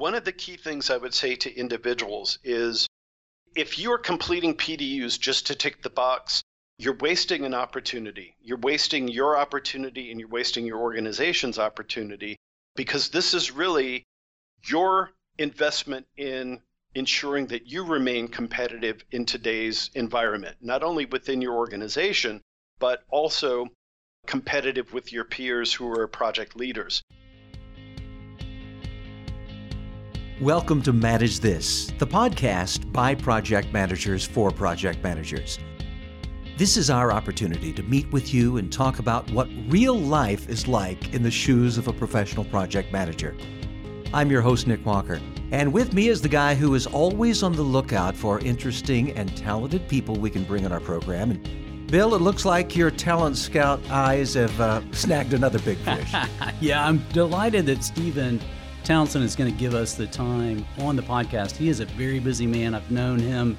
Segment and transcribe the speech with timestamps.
[0.00, 2.88] one of the key things I would say to individuals is
[3.54, 6.42] if you are completing PDUs just to tick the box,
[6.78, 8.34] you're wasting an opportunity.
[8.40, 12.38] You're wasting your opportunity and you're wasting your organization's opportunity
[12.76, 14.04] because this is really
[14.66, 16.62] your investment in
[16.94, 22.40] ensuring that you remain competitive in today's environment, not only within your organization,
[22.78, 23.66] but also
[24.26, 27.02] competitive with your peers who are project leaders.
[30.40, 35.58] Welcome to Manage This, the podcast by project managers for project managers.
[36.56, 40.66] This is our opportunity to meet with you and talk about what real life is
[40.66, 43.36] like in the shoes of a professional project manager.
[44.14, 45.20] I'm your host, Nick Walker,
[45.52, 49.36] and with me is the guy who is always on the lookout for interesting and
[49.36, 51.32] talented people we can bring on our program.
[51.32, 56.14] And Bill, it looks like your talent scout eyes have uh, snagged another big fish.
[56.62, 58.40] yeah, I'm delighted that Stephen
[58.84, 61.56] Townsend is going to give us the time on the podcast.
[61.56, 62.74] He is a very busy man.
[62.74, 63.56] I've known him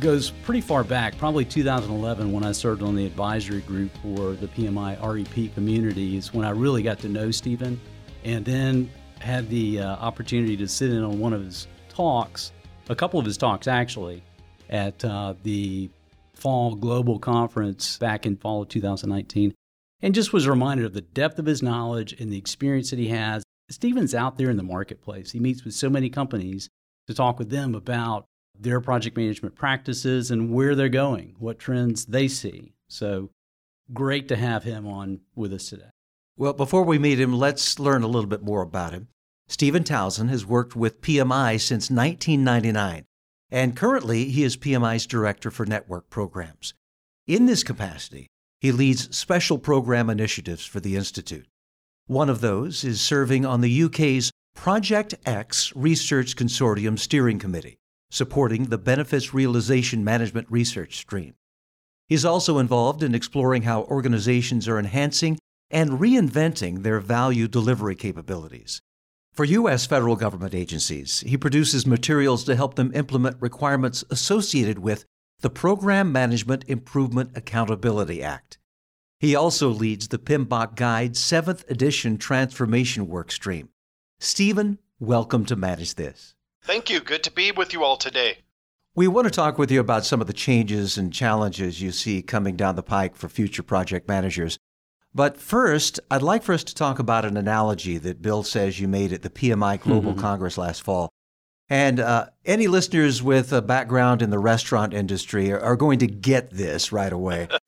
[0.00, 4.46] goes pretty far back, probably 2011 when I served on the advisory group for the
[4.48, 7.80] PMI REP communities when I really got to know Stephen
[8.24, 8.90] and then
[9.20, 12.52] had the uh, opportunity to sit in on one of his talks,
[12.88, 14.22] a couple of his talks actually,
[14.68, 15.88] at uh, the
[16.34, 19.54] fall global conference back in fall of 2019
[20.02, 23.08] and just was reminded of the depth of his knowledge and the experience that he
[23.08, 25.32] has Stephen's out there in the marketplace.
[25.32, 26.68] He meets with so many companies
[27.06, 28.26] to talk with them about
[28.58, 32.72] their project management practices and where they're going, what trends they see.
[32.88, 33.30] So
[33.92, 35.90] great to have him on with us today.
[36.36, 39.08] Well, before we meet him, let's learn a little bit more about him.
[39.48, 43.04] Stephen Townsend has worked with PMI since 1999,
[43.50, 46.74] and currently he is PMI's Director for Network Programs.
[47.26, 48.26] In this capacity,
[48.60, 51.46] he leads special program initiatives for the Institute.
[52.08, 57.78] One of those is serving on the UK's Project X Research Consortium Steering Committee,
[58.12, 61.34] supporting the Benefits Realization Management research stream.
[62.06, 65.36] He's also involved in exploring how organizations are enhancing
[65.68, 68.80] and reinventing their value delivery capabilities.
[69.32, 69.84] For U.S.
[69.84, 75.04] federal government agencies, he produces materials to help them implement requirements associated with
[75.40, 78.58] the Program Management Improvement Accountability Act.
[79.26, 83.66] He also leads the PMBOK Guide 7th edition transformation workstream.
[84.20, 86.36] Stephen, welcome to Manage This.
[86.62, 87.00] Thank you.
[87.00, 88.44] Good to be with you all today.
[88.94, 92.22] We want to talk with you about some of the changes and challenges you see
[92.22, 94.60] coming down the pike for future project managers.
[95.12, 98.86] But first, I'd like for us to talk about an analogy that Bill says you
[98.86, 100.20] made at the PMI Global mm-hmm.
[100.20, 101.10] Congress last fall.
[101.68, 106.06] And uh, any listeners with a background in the restaurant industry are, are going to
[106.06, 107.48] get this right away.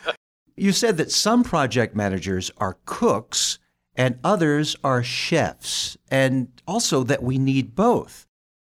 [0.58, 3.58] You said that some project managers are cooks
[3.94, 8.26] and others are chefs, and also that we need both.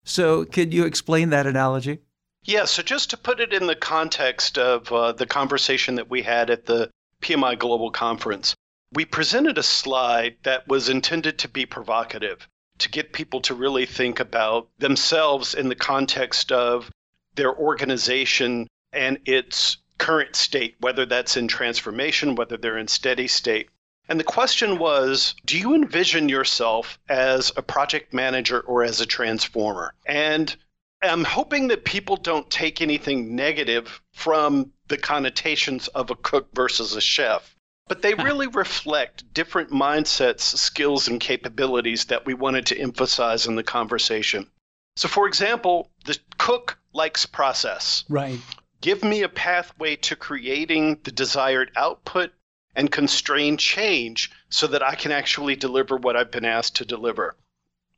[0.05, 1.99] So, can you explain that analogy?
[2.45, 6.23] Yeah, so just to put it in the context of uh, the conversation that we
[6.23, 6.89] had at the
[7.21, 8.55] PMI Global Conference,
[8.93, 13.87] we presented a slide that was intended to be provocative, to get people to really
[13.87, 16.91] think about themselves in the context of
[17.35, 23.69] their organization and its current state, whether that's in transformation, whether they're in steady state.
[24.09, 29.07] And the question was Do you envision yourself as a project manager or as a
[29.07, 29.95] transformer?
[30.07, 30.55] And
[31.03, 36.97] I'm hoping that people don't take anything negative from the connotations of a cook versus
[36.97, 37.55] a chef,
[37.87, 43.55] but they really reflect different mindsets, skills, and capabilities that we wanted to emphasize in
[43.55, 44.51] the conversation.
[44.97, 48.05] So, for example, the cook likes process.
[48.09, 48.41] Right
[48.81, 52.33] give me a pathway to creating the desired output
[52.75, 57.37] and constrain change so that I can actually deliver what I've been asked to deliver.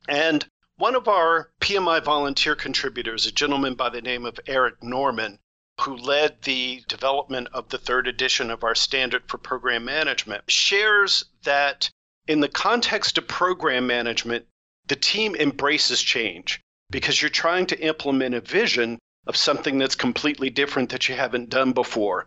[0.08, 0.46] And
[0.76, 5.38] one of our PMI volunteer contributors, a gentleman by the name of Eric Norman,
[5.80, 11.24] who led the development of the third edition of our standard for program management, shares
[11.42, 11.90] that
[12.26, 14.46] in the context of program management,
[14.86, 16.60] the team embraces change
[16.90, 21.50] because you're trying to implement a vision of something that's completely different that you haven't
[21.50, 22.26] done before.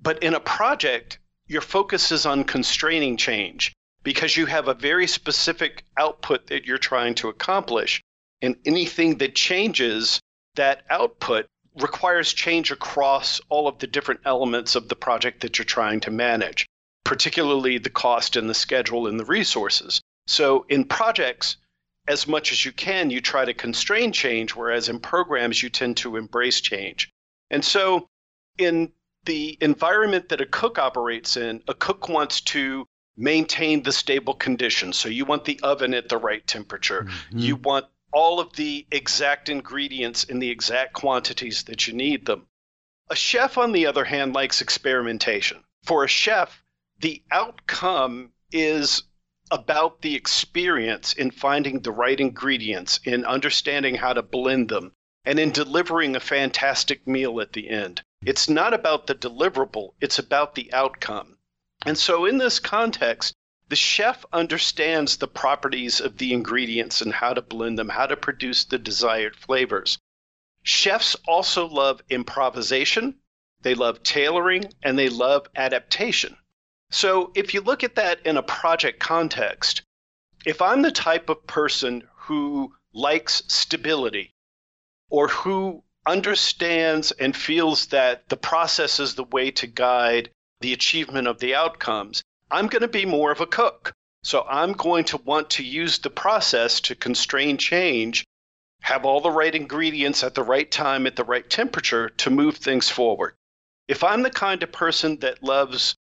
[0.00, 3.72] But in a project, your focus is on constraining change
[4.02, 8.00] because you have a very specific output that you're trying to accomplish.
[8.42, 10.20] And anything that changes
[10.54, 11.46] that output
[11.80, 16.10] requires change across all of the different elements of the project that you're trying to
[16.10, 16.66] manage,
[17.04, 20.00] particularly the cost and the schedule and the resources.
[20.26, 21.56] So in projects,
[22.08, 25.96] as much as you can, you try to constrain change, whereas in programs, you tend
[25.98, 27.12] to embrace change.
[27.50, 28.08] And so,
[28.58, 28.92] in
[29.24, 32.86] the environment that a cook operates in, a cook wants to
[33.16, 34.96] maintain the stable conditions.
[34.96, 37.38] So, you want the oven at the right temperature, mm-hmm.
[37.38, 42.46] you want all of the exact ingredients in the exact quantities that you need them.
[43.10, 45.62] A chef, on the other hand, likes experimentation.
[45.84, 46.62] For a chef,
[46.98, 49.02] the outcome is
[49.50, 54.92] about the experience in finding the right ingredients, in understanding how to blend them,
[55.24, 58.02] and in delivering a fantastic meal at the end.
[58.24, 61.38] It's not about the deliverable, it's about the outcome.
[61.84, 63.34] And so, in this context,
[63.68, 68.16] the chef understands the properties of the ingredients and how to blend them, how to
[68.16, 69.98] produce the desired flavors.
[70.62, 73.20] Chefs also love improvisation,
[73.62, 76.36] they love tailoring, and they love adaptation.
[76.90, 79.82] So if you look at that in a project context,
[80.44, 84.32] if I'm the type of person who likes stability
[85.10, 90.30] or who understands and feels that the process is the way to guide
[90.60, 93.92] the achievement of the outcomes, I'm going to be more of a cook.
[94.22, 98.24] So I'm going to want to use the process to constrain change,
[98.82, 102.56] have all the right ingredients at the right time at the right temperature to move
[102.56, 103.34] things forward.
[103.88, 105.96] If I'm the kind of person that loves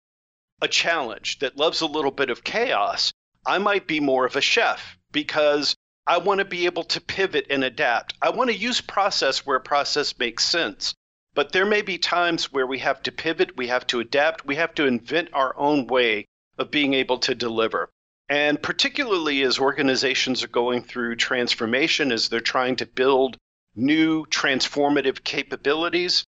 [0.64, 3.12] a challenge, that loves a little bit of chaos,
[3.46, 5.76] I might be more of a chef because
[6.06, 8.14] I want to be able to pivot and adapt.
[8.20, 10.94] I want to use process where process makes sense.
[11.34, 14.56] But there may be times where we have to pivot, we have to adapt, we
[14.56, 16.26] have to invent our own way
[16.58, 17.90] of being able to deliver.
[18.28, 23.36] And particularly as organizations are going through transformation, as they're trying to build
[23.74, 26.24] new transformative capabilities,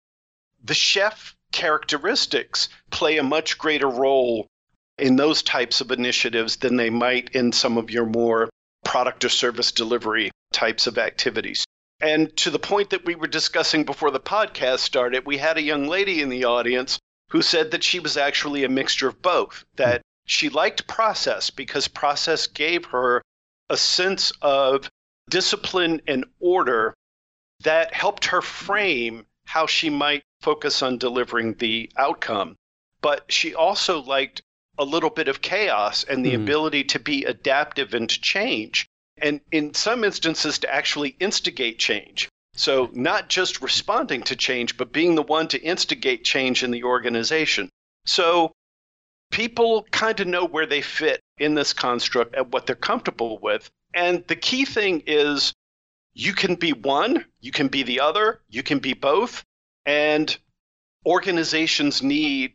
[0.62, 4.46] the chef characteristics play a much greater role
[4.98, 8.50] in those types of initiatives than they might in some of your more
[8.84, 11.64] product or service delivery types of activities.
[11.98, 15.62] And to the point that we were discussing before the podcast started, we had a
[15.62, 16.98] young lady in the audience
[17.30, 21.88] who said that she was actually a mixture of both, that she liked process because
[21.88, 23.22] process gave her
[23.70, 24.90] a sense of
[25.30, 26.92] discipline and order
[27.60, 32.56] that helped her frame how she might focus on delivering the outcome.
[33.00, 34.42] But she also liked
[34.78, 36.42] a little bit of chaos and the mm.
[36.42, 38.86] ability to be adaptive and to change.
[39.18, 42.28] And in some instances, to actually instigate change.
[42.54, 46.84] So, not just responding to change, but being the one to instigate change in the
[46.84, 47.70] organization.
[48.04, 48.52] So,
[49.30, 53.70] people kind of know where they fit in this construct and what they're comfortable with.
[53.94, 55.52] And the key thing is
[56.14, 59.44] you can be one, you can be the other, you can be both.
[59.86, 60.36] And
[61.06, 62.52] organizations need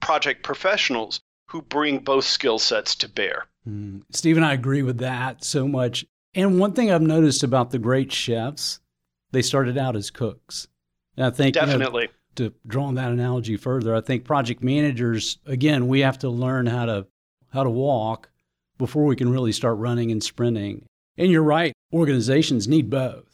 [0.00, 3.46] project professionals who bring both skill sets to bear.
[3.66, 4.02] Mm.
[4.10, 6.04] Steve and I agree with that so much.
[6.34, 8.80] And one thing I've noticed about the great chefs,
[9.30, 10.66] they started out as cooks.
[11.16, 12.14] And I think definitely you know,
[12.48, 16.66] to draw on that analogy further, I think project managers again we have to learn
[16.66, 17.06] how to
[17.52, 18.30] how to walk
[18.78, 20.86] before we can really start running and sprinting.
[21.18, 23.31] And you're right, organizations need both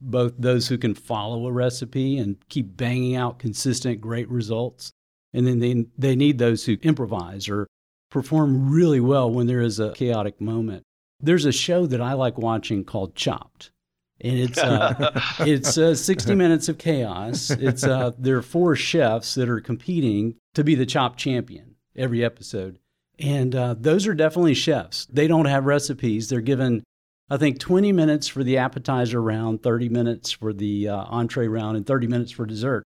[0.00, 4.92] both those who can follow a recipe and keep banging out consistent great results.
[5.32, 7.66] And then they, they need those who improvise or
[8.10, 10.82] perform really well when there is a chaotic moment.
[11.20, 13.70] There's a show that i like watching called chopped.
[14.22, 17.50] And it's uh, it's uh, 60 minutes of chaos.
[17.50, 22.24] It's uh, there are four chefs that are competing to be the chopped champion every
[22.24, 22.78] episode.
[23.18, 25.06] And uh, those are definitely chefs.
[25.06, 26.28] They don't have recipes.
[26.28, 26.82] They're given
[27.30, 31.76] I think 20 minutes for the appetizer round, 30 minutes for the uh, entree round,
[31.76, 32.82] and 30 minutes for dessert.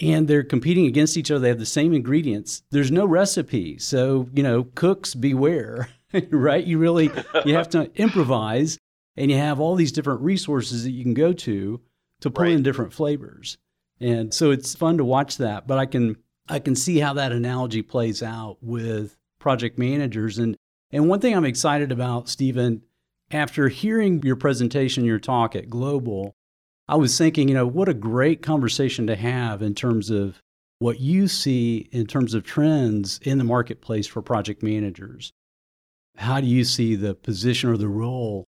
[0.00, 1.40] And they're competing against each other.
[1.40, 2.62] They have the same ingredients.
[2.70, 3.78] There's no recipe.
[3.78, 5.88] So, you know, cooks beware,
[6.30, 6.64] right?
[6.64, 7.10] You really
[7.44, 8.78] you have to improvise
[9.16, 11.80] and you have all these different resources that you can go to
[12.20, 12.52] to pull right.
[12.52, 13.58] in different flavors.
[14.00, 16.16] And so it's fun to watch that, but I can
[16.48, 20.56] I can see how that analogy plays out with project managers and
[20.90, 22.82] and one thing I'm excited about, Stephen,
[23.32, 26.34] after hearing your presentation, your talk at Global,
[26.86, 30.40] I was thinking, you know, what a great conversation to have in terms of
[30.78, 35.32] what you see in terms of trends in the marketplace for project managers.
[36.16, 38.44] How do you see the position or the role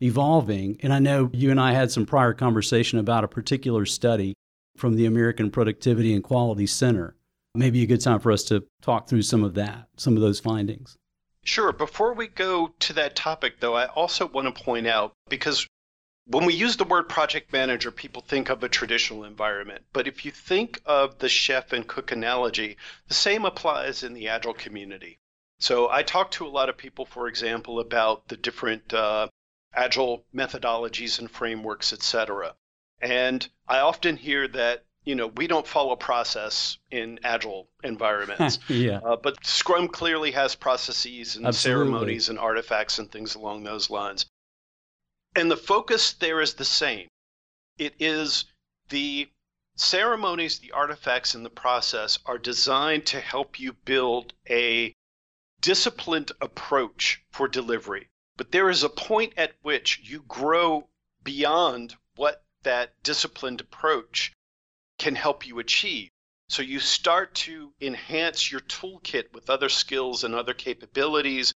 [0.00, 0.78] evolving?
[0.82, 4.34] And I know you and I had some prior conversation about a particular study
[4.76, 7.16] from the American Productivity and Quality Center.
[7.54, 10.38] Maybe a good time for us to talk through some of that, some of those
[10.38, 10.96] findings.
[11.48, 11.72] Sure.
[11.72, 15.66] Before we go to that topic, though, I also want to point out because
[16.26, 19.86] when we use the word project manager, people think of a traditional environment.
[19.94, 22.76] But if you think of the chef and cook analogy,
[23.06, 25.20] the same applies in the agile community.
[25.58, 29.28] So I talk to a lot of people, for example, about the different uh,
[29.72, 32.56] agile methodologies and frameworks, et cetera.
[33.00, 38.58] And I often hear that you know, we don't follow process in agile environments.
[38.68, 38.98] yeah.
[38.98, 41.86] Uh, but Scrum clearly has processes and Absolutely.
[41.86, 44.26] ceremonies and artifacts and things along those lines.
[45.34, 47.08] And the focus there is the same.
[47.78, 48.44] It is
[48.90, 49.30] the
[49.76, 54.94] ceremonies, the artifacts, and the process are designed to help you build a
[55.62, 58.10] disciplined approach for delivery.
[58.36, 60.90] But there is a point at which you grow
[61.24, 64.34] beyond what that disciplined approach
[64.98, 66.10] can help you achieve.
[66.48, 71.52] So you start to enhance your toolkit with other skills and other capabilities,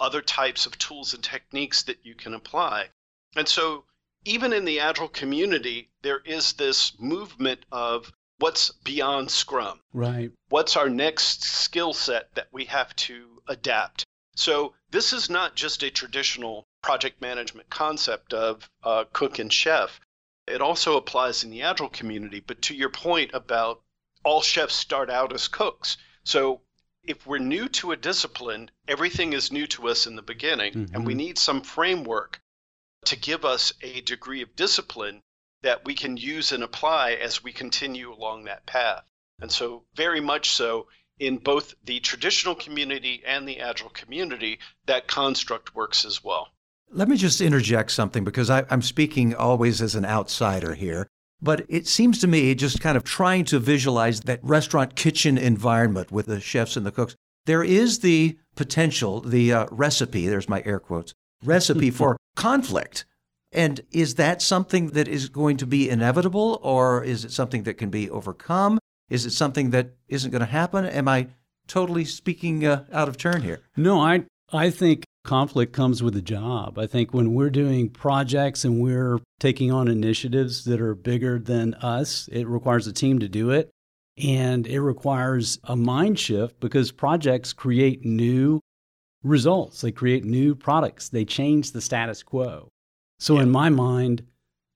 [0.00, 2.90] other types of tools and techniques that you can apply.
[3.36, 3.84] And so
[4.24, 9.80] even in the agile community, there is this movement of what's beyond Scrum.
[9.92, 10.32] Right.
[10.48, 14.04] What's our next skill set that we have to adapt?
[14.34, 20.00] So this is not just a traditional project management concept of uh, cook and chef.
[20.46, 22.40] It also applies in the agile community.
[22.40, 23.82] But to your point about
[24.24, 25.96] all chefs start out as cooks.
[26.24, 26.62] So
[27.02, 30.94] if we're new to a discipline, everything is new to us in the beginning, mm-hmm.
[30.94, 31.18] and we mm-hmm.
[31.18, 32.40] need some framework
[33.04, 35.22] to give us a degree of discipline
[35.60, 39.04] that we can use and apply as we continue along that path.
[39.40, 45.06] And so, very much so, in both the traditional community and the agile community, that
[45.06, 46.53] construct works as well.
[46.94, 51.08] Let me just interject something because I, am speaking always as an outsider here.
[51.42, 56.12] But it seems to me, just kind of trying to visualize that restaurant kitchen environment
[56.12, 60.62] with the chefs and the cooks, there is the potential, the uh, recipe, there's my
[60.64, 63.06] air quotes, recipe for conflict.
[63.50, 67.74] And is that something that is going to be inevitable, or is it something that
[67.74, 68.78] can be overcome?
[69.10, 70.84] Is it something that isn't going to happen?
[70.84, 71.26] Am I
[71.66, 73.62] totally speaking uh, out of turn here?
[73.76, 76.78] No, I I think conflict comes with a job.
[76.78, 81.74] I think when we're doing projects and we're taking on initiatives that are bigger than
[81.74, 83.70] us, it requires a team to do it.
[84.22, 88.60] And it requires a mind shift because projects create new
[89.24, 92.68] results, they create new products, they change the status quo.
[93.18, 93.42] So, yeah.
[93.42, 94.22] in my mind,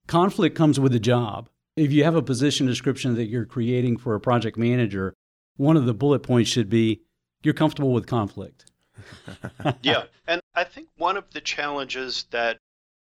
[0.08, 1.48] conflict comes with a job.
[1.76, 5.14] If you have a position description that you're creating for a project manager,
[5.56, 7.02] one of the bullet points should be
[7.44, 8.64] you're comfortable with conflict
[9.82, 10.04] yeah.
[10.26, 12.58] And I think one of the challenges that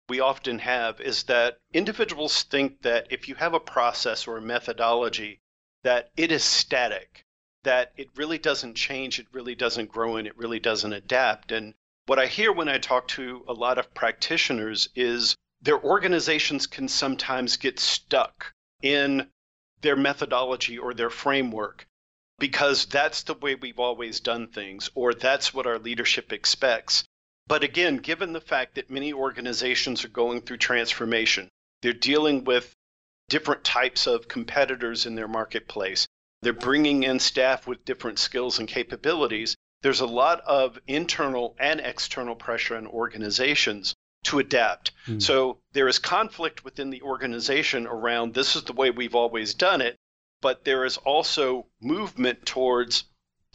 [0.09, 4.43] we often have is that individuals think that if you have a process or a
[4.43, 5.41] methodology,
[5.83, 7.25] that it is static,
[7.65, 11.51] that it really doesn't change, it really doesn't grow, and it really doesn't adapt.
[11.51, 11.75] And
[12.07, 16.89] what I hear when I talk to a lot of practitioners is their organizations can
[16.89, 19.29] sometimes get stuck in
[19.81, 21.87] their methodology or their framework
[22.39, 27.05] because that's the way we've always done things, or that's what our leadership expects.
[27.47, 31.49] But again, given the fact that many organizations are going through transformation,
[31.81, 32.75] they're dealing with
[33.29, 36.07] different types of competitors in their marketplace,
[36.43, 39.57] they're bringing in staff with different skills and capabilities.
[39.83, 44.91] There's a lot of internal and external pressure on organizations to adapt.
[45.07, 45.23] Mm.
[45.23, 49.81] So there is conflict within the organization around this is the way we've always done
[49.81, 49.97] it
[50.41, 53.05] but there is also movement towards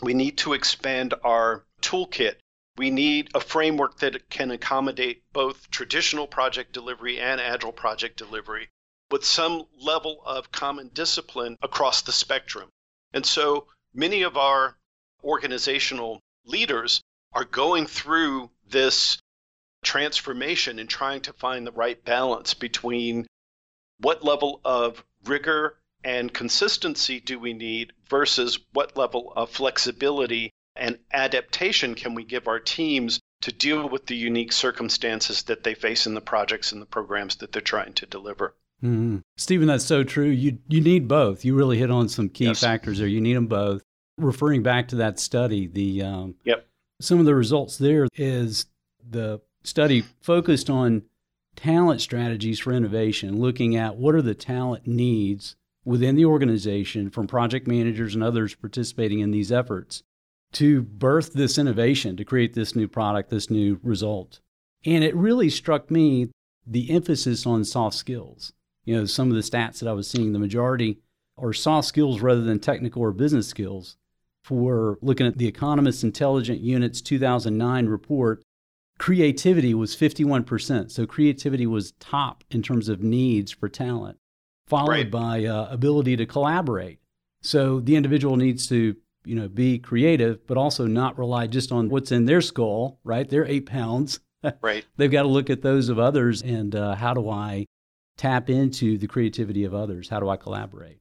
[0.02, 2.38] we need to expand our toolkit.
[2.78, 8.70] We need a framework that can accommodate both traditional project delivery and agile project delivery
[9.12, 12.70] with some level of common discipline across the spectrum.
[13.14, 14.78] And so many of our
[15.24, 17.02] organizational leaders
[17.34, 19.20] are going through this
[19.84, 23.28] transformation and trying to find the right balance between
[24.00, 30.98] what level of rigor and consistency do we need versus what level of flexibility and
[31.12, 36.06] adaptation can we give our teams to deal with the unique circumstances that they face
[36.06, 38.56] in the projects and the programs that they're trying to deliver.
[38.84, 39.18] Mm-hmm.
[39.38, 40.28] Stephen, that's so true.
[40.28, 41.46] You you need both.
[41.46, 42.62] You really hit on some key yes.
[42.62, 43.08] factors there.
[43.08, 43.84] You need them both.
[44.18, 46.68] Referring back to that study, the um, yep.
[47.00, 48.66] some of the results there is
[49.08, 51.04] the study focused on
[51.56, 57.28] talent strategies for innovation, looking at what are the talent needs within the organization from
[57.28, 60.04] project managers and others participating in these efforts
[60.54, 64.40] to birth this innovation, to create this new product, this new result.
[64.86, 66.30] And it really struck me
[66.68, 68.52] the emphasis on soft skills.
[68.84, 71.00] You know, some of the stats that I was seeing, the majority
[71.38, 73.96] are soft skills rather than technical or business skills.
[74.44, 78.42] For looking at the Economist Intelligence Unit's 2009 report,
[78.98, 80.92] creativity was 51%.
[80.92, 84.18] So creativity was top in terms of needs for talent
[84.72, 85.12] followed right.
[85.12, 87.00] by uh, ability to collaborate.
[87.42, 91.90] So the individual needs to, you know, be creative, but also not rely just on
[91.90, 93.30] what's in their skull, right?
[93.30, 94.22] They're eight pounds.
[94.62, 94.86] Right.
[94.96, 97.66] They've got to look at those of others and uh, how do I
[98.16, 100.08] tap into the creativity of others?
[100.08, 101.00] How do I collaborate?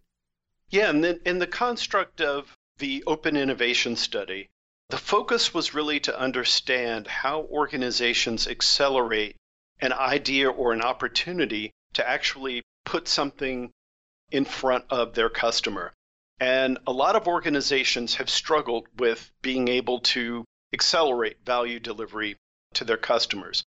[0.71, 4.49] Yeah, and then in the construct of the Open Innovation Study,
[4.89, 9.37] the focus was really to understand how organizations accelerate
[9.81, 13.71] an idea or an opportunity to actually put something
[14.31, 15.93] in front of their customer.
[16.39, 22.37] And a lot of organizations have struggled with being able to accelerate value delivery
[22.75, 23.63] to their customers.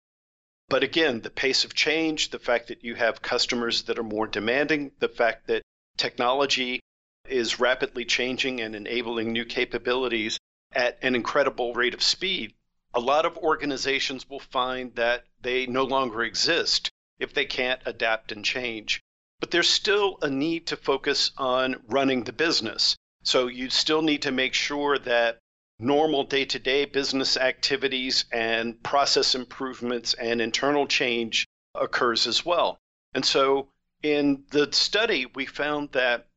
[0.70, 4.28] But again, the pace of change, the fact that you have customers that are more
[4.28, 5.62] demanding, the fact that
[5.98, 6.80] technology
[7.28, 10.40] is rapidly changing and enabling new capabilities
[10.72, 12.54] at an incredible rate of speed,
[12.94, 16.90] a lot of organizations will find that they no longer exist
[17.20, 19.02] if they can't adapt and change.
[19.40, 22.96] But there's still a need to focus on running the business.
[23.24, 25.40] So you still need to make sure that
[25.80, 32.78] normal day to day business activities and process improvements and internal change occurs as well.
[33.14, 33.70] And so
[34.02, 36.28] in the study, we found that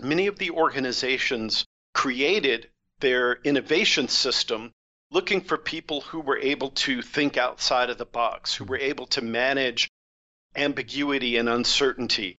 [0.00, 1.64] many of the organizations
[1.94, 4.72] created their innovation system
[5.10, 9.06] looking for people who were able to think outside of the box, who were able
[9.06, 9.88] to manage
[10.56, 12.36] ambiguity and uncertainty,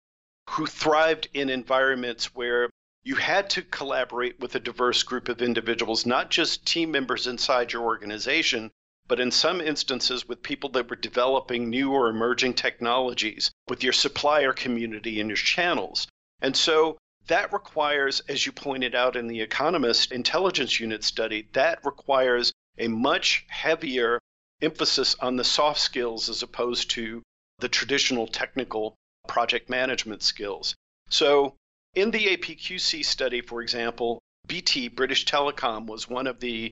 [0.51, 2.71] who thrived in environments where
[3.05, 7.73] you had to collaborate with a diverse group of individuals, not just team members inside
[7.73, 8.71] your organization,
[9.07, 13.93] but in some instances with people that were developing new or emerging technologies, with your
[13.93, 16.09] supplier community and your channels.
[16.41, 21.85] And so that requires, as you pointed out in the Economist Intelligence Unit study, that
[21.85, 24.19] requires a much heavier
[24.61, 27.23] emphasis on the soft skills as opposed to
[27.59, 28.95] the traditional technical
[29.29, 30.75] project management skills.
[31.09, 31.55] So
[31.95, 36.71] in the APQC study, for example, BT, British Telecom, was one of the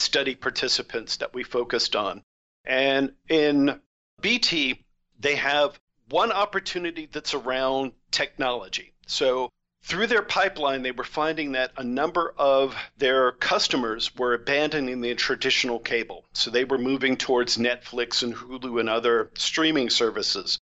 [0.00, 2.22] study participants that we focused on.
[2.64, 3.80] And in
[4.20, 4.84] BT,
[5.18, 8.92] they have one opportunity that's around technology.
[9.06, 9.50] So
[9.84, 15.14] through their pipeline, they were finding that a number of their customers were abandoning the
[15.14, 16.24] traditional cable.
[16.32, 20.58] So they were moving towards Netflix and Hulu and other streaming services.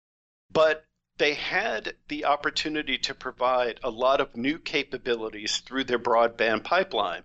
[0.50, 0.86] But
[1.18, 7.24] they had the opportunity to provide a lot of new capabilities through their broadband pipeline.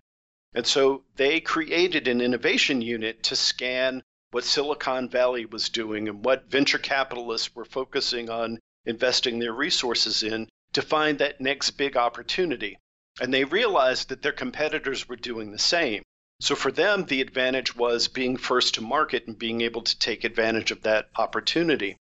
[0.53, 6.25] And so they created an innovation unit to scan what Silicon Valley was doing and
[6.25, 11.95] what venture capitalists were focusing on investing their resources in to find that next big
[11.95, 12.77] opportunity.
[13.21, 16.03] And they realized that their competitors were doing the same.
[16.41, 20.25] So for them, the advantage was being first to market and being able to take
[20.25, 21.95] advantage of that opportunity.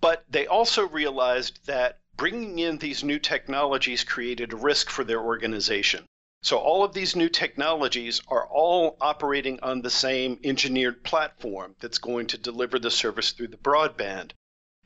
[0.00, 5.20] But they also realized that bringing in these new technologies created a risk for their
[5.20, 6.04] organization.
[6.42, 11.98] So all of these new technologies are all operating on the same engineered platform that's
[11.98, 14.30] going to deliver the service through the broadband.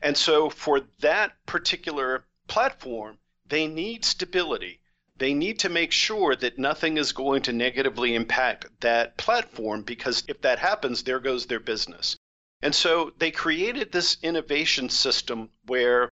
[0.01, 4.79] And so for that particular platform, they need stability.
[5.17, 10.23] They need to make sure that nothing is going to negatively impact that platform because
[10.27, 12.17] if that happens, there goes their business.
[12.61, 16.09] And so they created this innovation system where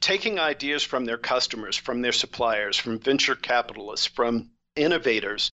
[0.00, 5.50] taking ideas from their customers, from their suppliers, from venture capitalists, from innovators,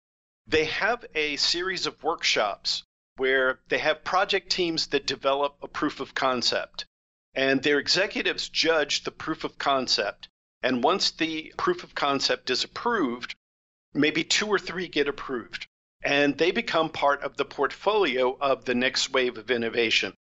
[0.46, 2.84] they have a series of workshops
[3.16, 6.84] where they have project teams that develop a proof of concept.
[7.34, 10.28] And their executives judge the proof of concept.
[10.62, 13.34] And once the proof of concept is approved,
[13.94, 15.66] maybe two or three get approved.
[16.02, 20.14] And they become part of the portfolio of the next wave of innovation.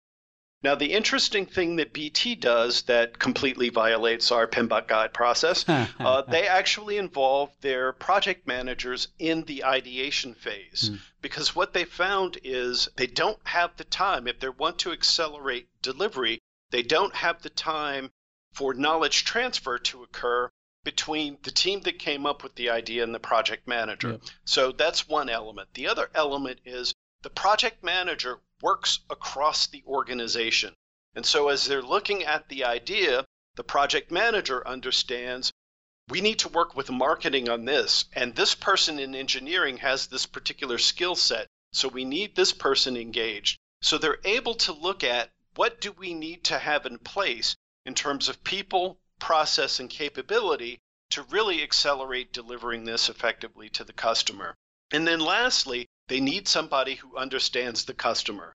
[0.65, 6.23] Now, the interesting thing that BT does that completely violates our PMBOK guide process, uh,
[6.23, 10.89] they actually involve their project managers in the ideation phase.
[10.91, 10.99] Mm.
[11.21, 15.67] Because what they found is they don't have the time, if they want to accelerate
[15.83, 16.39] delivery,
[16.71, 18.09] they don't have the time
[18.55, 20.49] for knowledge transfer to occur
[20.85, 24.11] between the team that came up with the idea and the project manager.
[24.11, 24.21] Yep.
[24.45, 25.73] So that's one element.
[25.73, 30.73] The other element is the project manager works across the organization.
[31.15, 35.51] And so, as they're looking at the idea, the project manager understands
[36.07, 40.25] we need to work with marketing on this, and this person in engineering has this
[40.25, 43.57] particular skill set, so we need this person engaged.
[43.81, 47.55] So they're able to look at what do we need to have in place
[47.85, 50.79] in terms of people, process, and capability
[51.11, 54.55] to really accelerate delivering this effectively to the customer.
[54.91, 58.53] And then lastly, they need somebody who understands the customer.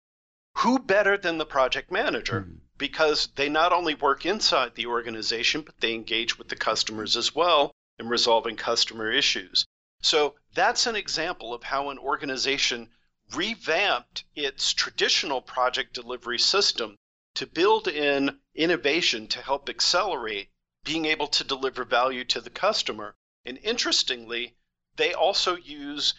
[0.59, 2.43] Who better than the project manager?
[2.43, 2.57] Mm-hmm.
[2.77, 7.35] Because they not only work inside the organization, but they engage with the customers as
[7.35, 9.65] well in resolving customer issues.
[10.03, 12.91] So that's an example of how an organization
[13.33, 16.97] revamped its traditional project delivery system
[17.35, 20.51] to build in innovation to help accelerate
[20.85, 23.15] being able to deliver value to the customer.
[23.45, 24.57] And interestingly,
[24.97, 26.15] they also use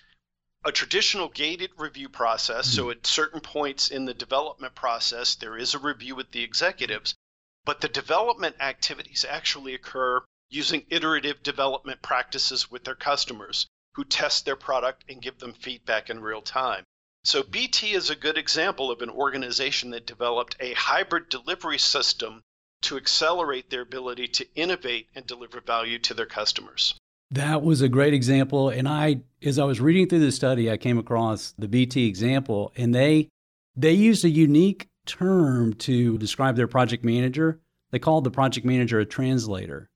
[0.63, 2.67] a traditional gated review process.
[2.67, 2.91] So, hmm.
[2.91, 7.15] at certain points in the development process, there is a review with the executives.
[7.63, 14.45] but the development activities actually occur using iterative development practices with their customers who test
[14.45, 16.83] their product and give them feedback in real time.
[17.23, 22.41] So, BT is a good example of an organization that developed a hybrid delivery system
[22.81, 26.95] to accelerate their ability to innovate and deliver value to their customers.
[27.29, 28.69] That was a great example.
[28.69, 32.73] And I, as I was reading through the study, I came across the BT example,
[32.75, 33.29] and they
[33.75, 37.59] they used a unique term to describe their project manager.
[37.91, 39.87] They called the project manager a translator.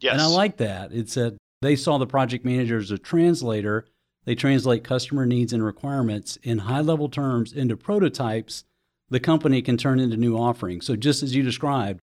[0.00, 0.12] Yes.
[0.12, 0.92] And I like that.
[0.92, 3.86] It said they saw the project manager as a translator.
[4.28, 8.64] They translate customer needs and requirements in high level terms into prototypes
[9.08, 10.84] the company can turn into new offerings.
[10.84, 12.02] So just as you described,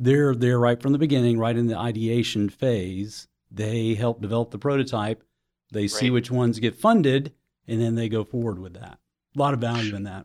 [0.00, 3.28] they're there right from the beginning, right in the ideation phase.
[3.50, 5.22] They help develop the prototype.
[5.70, 5.90] They right.
[5.90, 7.34] see which ones get funded,
[7.68, 8.98] and then they go forward with that.
[9.36, 10.24] A lot of value in that.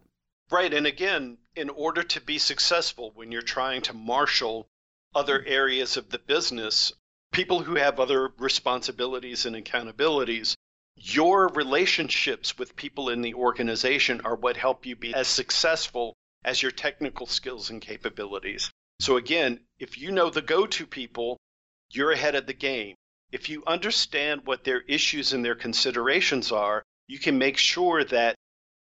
[0.51, 0.73] Right.
[0.73, 4.69] And again, in order to be successful when you're trying to marshal
[5.13, 6.93] other areas of the business,
[7.33, 10.55] people who have other responsibilities and accountabilities,
[11.03, 16.61] your relationships with people in the organization are what help you be as successful as
[16.61, 18.69] your technical skills and capabilities.
[18.99, 21.37] So, again, if you know the go to people,
[21.89, 22.95] you're ahead of the game.
[23.31, 28.35] If you understand what their issues and their considerations are, you can make sure that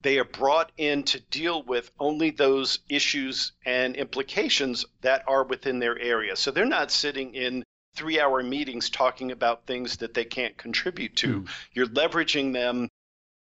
[0.01, 5.79] they are brought in to deal with only those issues and implications that are within
[5.79, 6.35] their area.
[6.35, 7.63] So they're not sitting in
[7.97, 11.41] three hour meetings talking about things that they can't contribute to.
[11.41, 11.49] Mm.
[11.73, 12.89] You're leveraging them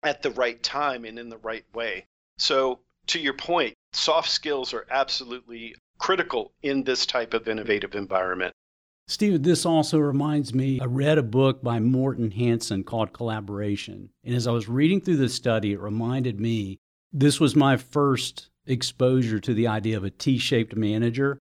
[0.04, 2.06] at the right time and in the right way.
[2.38, 8.54] So, to your point, soft skills are absolutely critical in this type of innovative environment.
[9.08, 10.80] Steve, this also reminds me.
[10.80, 14.10] I read a book by Morten Hansen called Collaboration.
[14.24, 16.80] And as I was reading through the study, it reminded me
[17.12, 21.40] this was my first exposure to the idea of a T shaped manager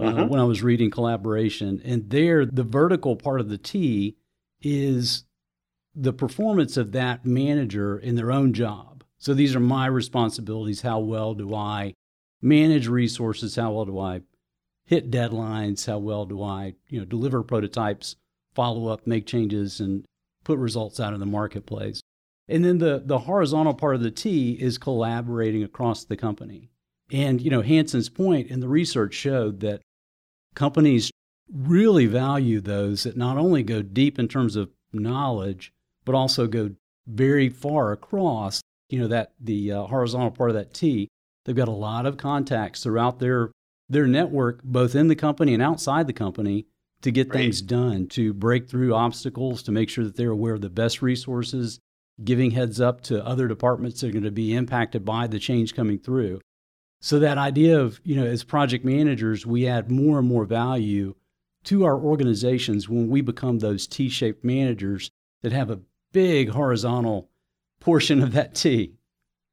[0.00, 0.28] uh, mm-hmm.
[0.28, 1.80] when I was reading Collaboration.
[1.84, 4.16] And there, the vertical part of the T
[4.62, 5.24] is
[5.94, 9.04] the performance of that manager in their own job.
[9.18, 10.80] So these are my responsibilities.
[10.80, 11.94] How well do I
[12.40, 13.56] manage resources?
[13.56, 14.22] How well do I
[14.86, 15.86] hit deadlines?
[15.86, 18.16] How well do I, you know, deliver prototypes,
[18.54, 20.04] follow up, make changes, and
[20.44, 22.00] put results out in the marketplace?
[22.48, 26.70] And then the the horizontal part of the T is collaborating across the company.
[27.12, 29.82] And you know, Hansen's point in the research showed that
[30.54, 31.10] companies
[31.52, 35.72] really value those that not only go deep in terms of knowledge,
[36.04, 36.70] but also go
[37.06, 38.60] very far across.
[38.88, 41.08] You know that the uh, horizontal part of that T
[41.44, 43.50] They've got a lot of contacts throughout their
[43.88, 46.66] their network, both in the company and outside the company,
[47.02, 47.40] to get right.
[47.40, 51.02] things done, to break through obstacles, to make sure that they're aware of the best
[51.02, 51.80] resources,
[52.22, 55.74] giving heads up to other departments that are going to be impacted by the change
[55.74, 56.40] coming through.
[57.00, 61.14] So that idea of, you know, as project managers, we add more and more value
[61.64, 65.10] to our organizations when we become those T-shaped managers
[65.42, 65.80] that have a
[66.12, 67.30] big horizontal
[67.80, 68.94] portion of that T.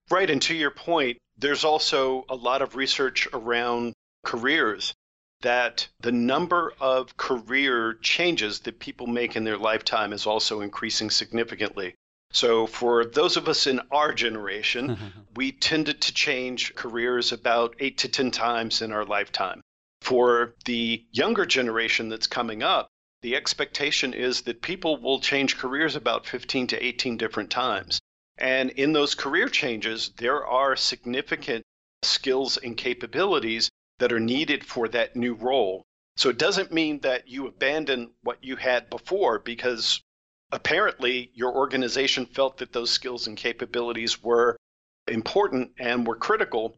[0.09, 4.93] Right, and to your point, there's also a lot of research around careers
[5.41, 11.09] that the number of career changes that people make in their lifetime is also increasing
[11.09, 11.93] significantly.
[12.39, 14.95] So, for those of us in our generation,
[15.35, 19.59] we tended to change careers about eight to 10 times in our lifetime.
[20.01, 22.89] For the younger generation that's coming up,
[23.23, 27.99] the expectation is that people will change careers about 15 to 18 different times.
[28.37, 31.65] And in those career changes, there are significant
[32.03, 35.87] skills and capabilities that are needed for that new role.
[36.17, 40.03] So it doesn't mean that you abandon what you had before because
[40.51, 44.57] apparently your organization felt that those skills and capabilities were
[45.07, 46.77] important and were critical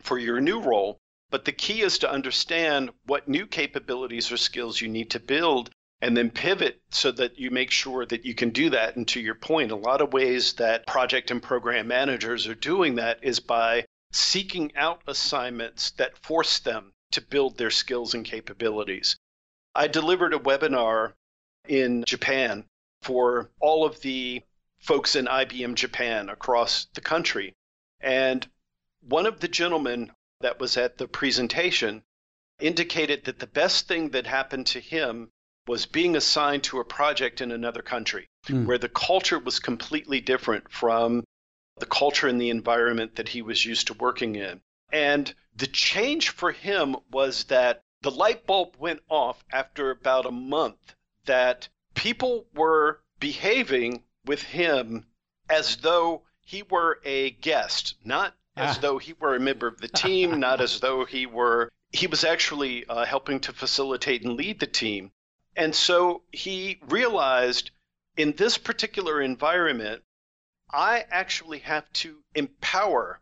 [0.00, 0.98] for your new role.
[1.30, 5.70] But the key is to understand what new capabilities or skills you need to build
[6.00, 8.96] and then pivot so that you make sure that you can do that.
[8.96, 12.96] And to your point, a lot of ways that project and program managers are doing
[12.96, 19.16] that is by seeking out assignments that force them to build their skills and capabilities.
[19.74, 21.12] I delivered a webinar
[21.68, 22.64] in Japan
[23.02, 24.42] for all of the
[24.78, 27.54] folks in IBM Japan across the country.
[28.00, 28.46] And
[29.00, 32.02] one of the gentlemen that was at the presentation
[32.60, 35.30] indicated that the best thing that happened to him
[35.66, 38.66] was being assigned to a project in another country mm.
[38.66, 41.24] where the culture was completely different from
[41.78, 44.60] the culture and the environment that he was used to working in.
[44.92, 50.30] And the change for him was that the light bulb went off after about a
[50.30, 50.94] month
[51.26, 55.06] that people were behaving with him
[55.48, 58.80] as though he were a guest, not as ah.
[58.80, 62.24] though he were a member of the team, not as though he were he was
[62.24, 65.10] actually uh, helping to facilitate and lead the team.
[65.56, 67.70] And so he realized
[68.16, 70.02] in this particular environment,
[70.72, 73.20] I actually have to empower,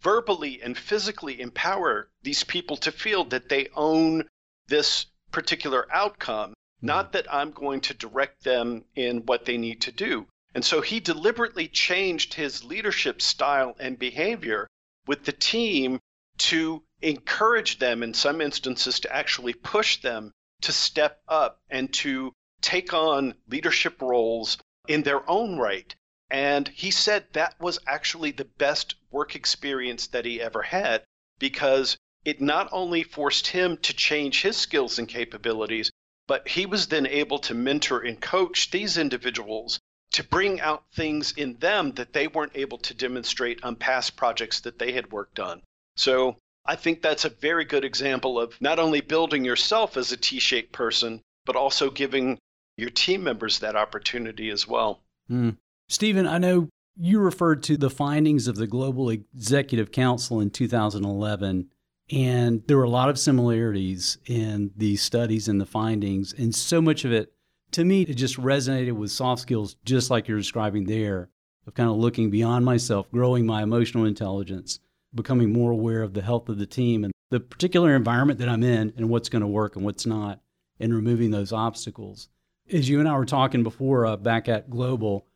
[0.00, 4.28] verbally and physically empower these people to feel that they own
[4.66, 7.12] this particular outcome, not mm-hmm.
[7.12, 10.26] that I'm going to direct them in what they need to do.
[10.54, 14.66] And so he deliberately changed his leadership style and behavior
[15.06, 16.00] with the team
[16.38, 22.32] to encourage them in some instances to actually push them to step up and to
[22.60, 25.94] take on leadership roles in their own right.
[26.30, 31.04] And he said that was actually the best work experience that he ever had
[31.38, 35.90] because it not only forced him to change his skills and capabilities,
[36.30, 39.80] but he was then able to mentor and coach these individuals
[40.12, 44.60] to bring out things in them that they weren't able to demonstrate on past projects
[44.60, 45.60] that they had worked on.
[45.96, 50.16] So I think that's a very good example of not only building yourself as a
[50.16, 52.38] T shaped person, but also giving
[52.76, 55.00] your team members that opportunity as well.
[55.28, 55.56] Mm.
[55.88, 61.70] Stephen, I know you referred to the findings of the Global Executive Council in 2011,
[62.10, 66.80] and there were a lot of similarities in the studies and the findings, and so
[66.80, 67.32] much of it
[67.72, 71.28] to me, it just resonated with soft skills, just like you're describing there,
[71.66, 74.80] of kind of looking beyond myself, growing my emotional intelligence,
[75.14, 78.64] becoming more aware of the health of the team and the particular environment that I'm
[78.64, 80.40] in and what's going to work and what's not,
[80.80, 82.28] and removing those obstacles.
[82.72, 85.26] As you and I were talking before uh, back at Global,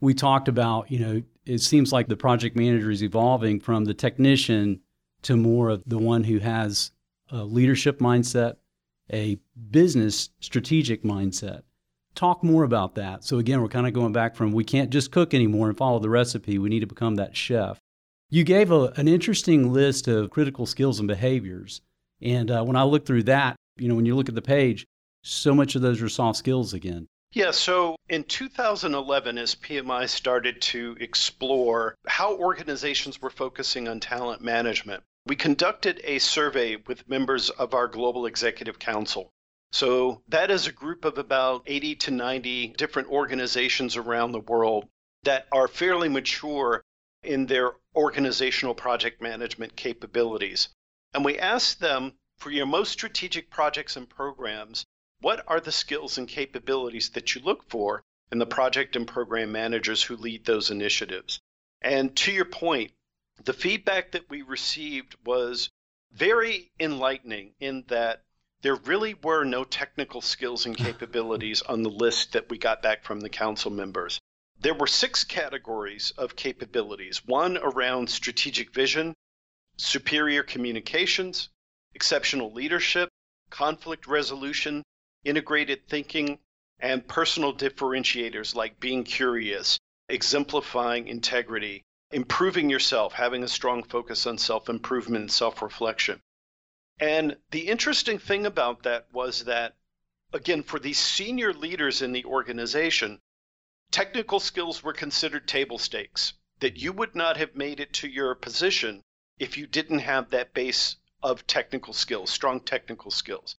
[0.00, 3.94] we talked about, you know, it seems like the project manager is evolving from the
[3.94, 4.80] technician
[5.24, 6.92] to more of the one who has
[7.30, 8.56] a leadership mindset,
[9.12, 9.38] a
[9.70, 11.62] business strategic mindset
[12.14, 13.24] talk more about that.
[13.24, 15.98] So again, we're kind of going back from we can't just cook anymore and follow
[15.98, 16.58] the recipe.
[16.58, 17.78] We need to become that chef.
[18.30, 21.80] You gave a, an interesting list of critical skills and behaviors.
[22.22, 24.86] And uh, when I look through that, you know, when you look at the page,
[25.22, 27.06] so much of those are soft skills again.
[27.32, 34.40] Yeah, so in 2011, as PMI started to explore how organizations were focusing on talent
[34.40, 39.32] management, we conducted a survey with members of our Global Executive Council.
[39.72, 44.86] So that is a group of about 80 to 90 different organizations around the world
[45.22, 46.84] that are fairly mature
[47.22, 50.68] in their organizational project management capabilities.
[51.14, 54.84] And we asked them for your most strategic projects and programs,
[55.20, 59.52] what are the skills and capabilities that you look for in the project and program
[59.52, 61.40] managers who lead those initiatives?
[61.80, 62.92] And to your point,
[63.42, 65.68] the feedback that we received was
[66.12, 68.22] very enlightening in that
[68.62, 73.04] there really were no technical skills and capabilities on the list that we got back
[73.04, 74.18] from the council members.
[74.58, 79.14] There were six categories of capabilities one around strategic vision,
[79.76, 81.50] superior communications,
[81.94, 83.08] exceptional leadership,
[83.50, 84.82] conflict resolution,
[85.24, 86.38] integrated thinking,
[86.78, 91.83] and personal differentiators like being curious, exemplifying integrity,
[92.14, 96.22] improving yourself, having a strong focus on self improvement and self reflection.
[97.00, 99.74] And the interesting thing about that was that,
[100.32, 103.20] again, for these senior leaders in the organization,
[103.90, 108.36] technical skills were considered table stakes, that you would not have made it to your
[108.36, 109.02] position
[109.40, 113.56] if you didn't have that base of technical skills, strong technical skills.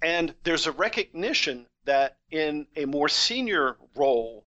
[0.00, 4.44] And there's a recognition that in a more senior role,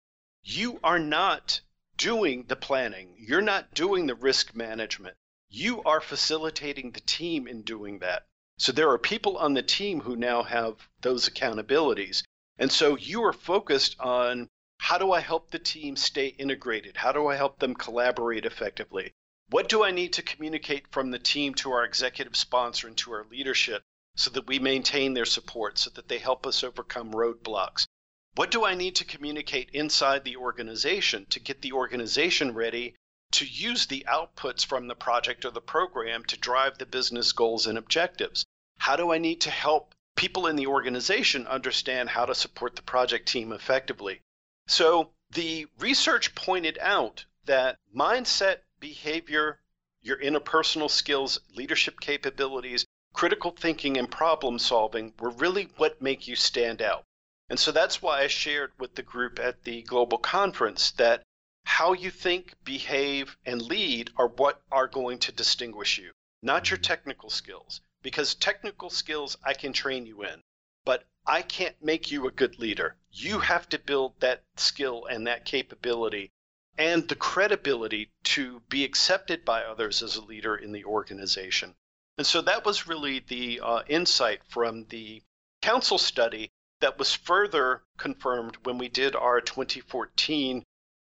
[0.44, 1.62] you are not
[1.98, 5.16] doing the planning, you're not doing the risk management
[5.56, 8.26] you are facilitating the team in doing that.
[8.58, 12.24] So there are people on the team who now have those accountabilities.
[12.58, 16.98] And so you are focused on how do I help the team stay integrated?
[16.98, 19.14] How do I help them collaborate effectively?
[19.50, 23.14] What do I need to communicate from the team to our executive sponsor and to
[23.14, 23.82] our leadership
[24.18, 27.86] so that we maintain their support, so that they help us overcome roadblocks?
[28.36, 32.96] What do I need to communicate inside the organization to get the organization ready
[33.32, 37.66] to use the outputs from the project or the program to drive the business goals
[37.66, 38.46] and objectives?
[38.78, 42.82] How do I need to help people in the organization understand how to support the
[42.82, 44.20] project team effectively?
[44.68, 49.62] So the research pointed out that mindset, behavior,
[50.02, 56.36] your interpersonal skills, leadership capabilities, critical thinking, and problem solving were really what make you
[56.36, 57.06] stand out.
[57.48, 61.24] And so that's why I shared with the group at the global conference that
[61.64, 66.78] how you think, behave, and lead are what are going to distinguish you, not your
[66.78, 67.82] technical skills.
[68.02, 70.42] Because technical skills I can train you in,
[70.86, 72.98] but I can't make you a good leader.
[73.12, 76.32] You have to build that skill and that capability
[76.78, 81.76] and the credibility to be accepted by others as a leader in the organization.
[82.18, 85.24] And so that was really the uh, insight from the
[85.62, 86.52] council study
[86.86, 90.64] that was further confirmed when we did our 2014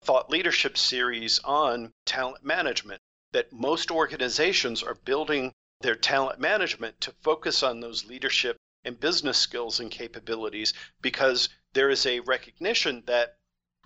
[0.04, 3.02] thought leadership series on talent management.
[3.32, 9.38] That most organizations are building their talent management to focus on those leadership and business
[9.38, 13.38] skills and capabilities because there is a recognition that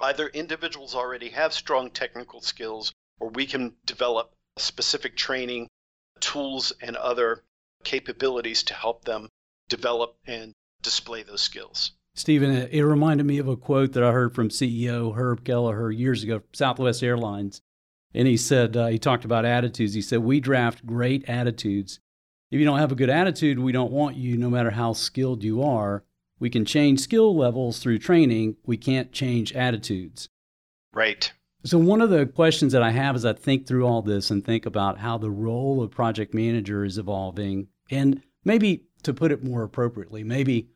[0.02, 5.70] either individuals already have strong technical skills or we can develop specific training,
[6.20, 7.44] tools, and other
[7.84, 9.30] capabilities to help them
[9.70, 11.92] develop and display those skills.
[12.14, 16.24] Stephen, it reminded me of a quote that I heard from CEO Herb Kelleher years
[16.24, 17.62] ago, Southwest Airlines.
[18.14, 19.94] And he said, uh, he talked about attitudes.
[19.94, 22.00] He said, We draft great attitudes.
[22.52, 25.44] If you don't have a good attitude, we don't want you, no matter how skilled
[25.44, 26.06] you are.
[26.40, 28.56] We can change skill levels through training.
[28.66, 30.30] We can't change attitudes.
[30.94, 31.34] Right.
[31.66, 34.46] So, one of the questions that I have as I think through all this and
[34.46, 39.44] think about how the role of project manager is evolving, and maybe to put it
[39.44, 40.70] more appropriately, maybe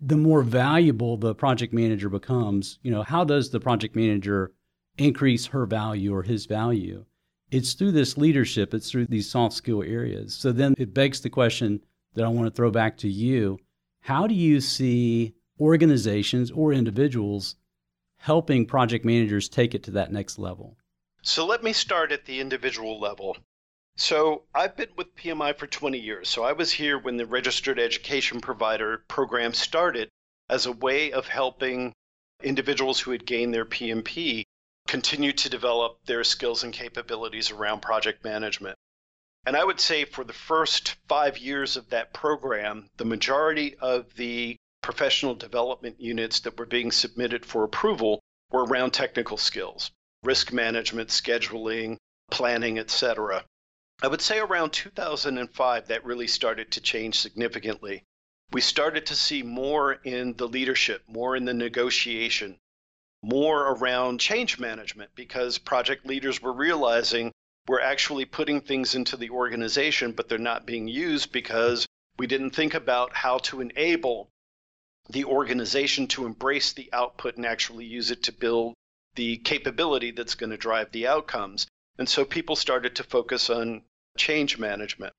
[0.00, 4.52] the more valuable the project manager becomes, you know, how does the project manager
[4.98, 7.04] increase her value or his value?
[7.50, 10.34] It's through this leadership, it's through these soft skill areas.
[10.34, 11.80] So then it begs the question
[12.14, 13.58] that I want to throw back to you.
[14.00, 17.56] How do you see organizations or individuals
[18.18, 20.76] helping project managers take it to that next level?
[21.22, 23.36] So let me start at the individual level.
[23.98, 26.28] So I've been with PMI for 20 years.
[26.28, 30.10] So I was here when the registered education provider program started
[30.50, 31.94] as a way of helping
[32.42, 34.44] individuals who had gained their PMP
[34.86, 38.76] continue to develop their skills and capabilities around project management.
[39.46, 44.14] And I would say for the first five years of that program, the majority of
[44.16, 49.90] the professional development units that were being submitted for approval were around technical skills,
[50.22, 51.96] risk management, scheduling,
[52.30, 53.44] planning, etc.
[54.02, 58.04] I would say around 2005, that really started to change significantly.
[58.52, 62.58] We started to see more in the leadership, more in the negotiation,
[63.22, 67.32] more around change management because project leaders were realizing
[67.66, 71.86] we're actually putting things into the organization, but they're not being used because
[72.18, 74.28] we didn't think about how to enable
[75.08, 78.74] the organization to embrace the output and actually use it to build
[79.14, 81.66] the capability that's going to drive the outcomes.
[81.98, 83.84] And so people started to focus on
[84.18, 85.12] change management.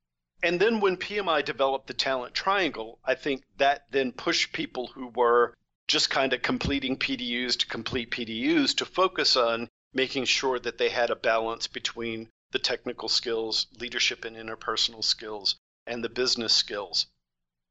[0.44, 5.08] And then when PMI developed the talent triangle, I think that then pushed people who
[5.08, 5.56] were
[5.88, 10.90] just kind of completing PDUs to complete PDUs to focus on making sure that they
[10.90, 17.08] had a balance between the technical skills, leadership and interpersonal skills, and the business skills.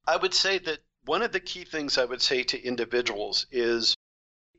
[0.07, 3.95] I would say that one of the key things I would say to individuals is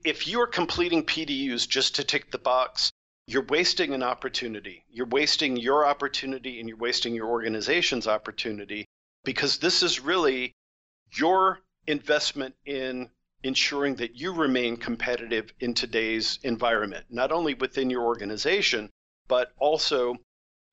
[0.06, 2.92] if you're completing PDUs just to tick the box,
[3.28, 4.86] you're wasting an opportunity.
[4.90, 8.86] You're wasting your opportunity and you're wasting your organization's opportunity
[9.26, 10.54] because this is really
[11.12, 13.10] your investment in
[13.44, 18.90] ensuring that you remain competitive in today's environment, not only within your organization,
[19.28, 20.16] but also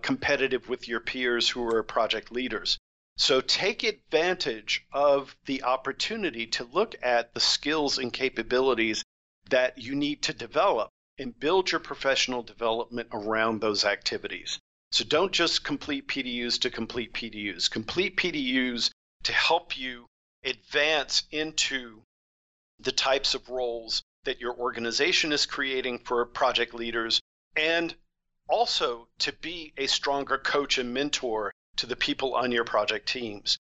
[0.03, 2.79] competitive with your peers who are project leaders.
[3.17, 9.03] So take advantage of the opportunity to look at the skills and capabilities
[9.51, 14.59] that you need to develop and build your professional development around those activities.
[14.91, 17.71] So don't just complete PDUs to complete PDUs.
[17.71, 18.91] Complete PDUs
[19.25, 20.07] to help you
[20.45, 22.03] advance into
[22.79, 27.21] the types of roles that your organization is creating for project leaders
[27.57, 27.95] and
[28.49, 33.59] also to be a stronger coach and mentor to the people on your project teams.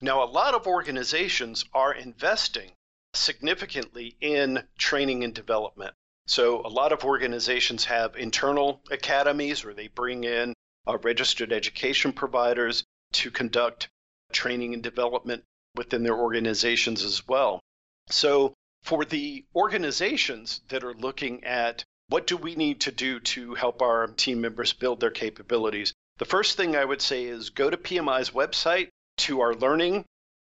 [0.00, 2.72] Now, a lot of organizations are investing
[3.14, 5.94] significantly in training and development.
[6.28, 10.54] So a lot of organizations have internal academies or they bring in
[10.86, 13.88] uh, registered education providers to conduct
[14.32, 15.44] training and development
[15.76, 17.60] within their organizations as well.
[18.08, 23.54] So for the organizations that are looking at what do we need to do to
[23.54, 27.70] help our team members build their capabilities, the first thing I would say is go
[27.70, 30.04] to PMI's website to our learning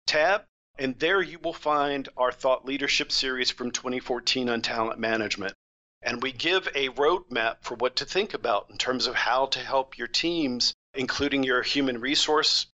[0.06, 0.44] tab,
[0.78, 5.54] and there you will find our thought leadership series from 2014 on talent management.
[6.02, 9.58] And we give a roadmap for what to think about in terms of how to
[9.60, 12.66] help your teams, including your human resource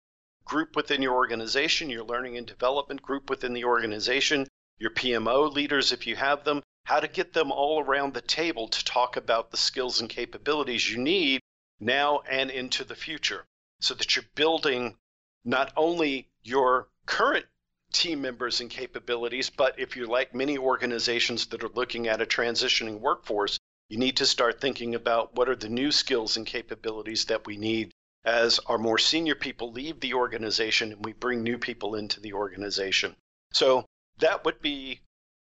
[0.44, 4.46] group within your organization, your learning and development group within the organization,
[4.78, 8.68] your PMO leaders, if you have them, how to get them all around the table
[8.68, 11.40] to talk about the skills and capabilities you need
[11.78, 13.44] now and into the future
[13.80, 14.96] so that you're building
[15.44, 17.46] not only your current
[17.93, 19.51] team members and capabilities.
[19.51, 24.16] But if you're like many organizations that are looking at a transitioning workforce, you need
[24.16, 27.93] to start thinking about what are the new skills and capabilities that we need
[28.24, 32.32] as our more senior people leave the organization and we bring new people into the
[32.32, 33.14] organization.
[33.53, 33.84] So
[34.18, 35.01] that would be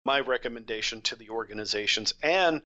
[0.06, 2.14] my recommendation to the organizations.
[2.24, 2.62] And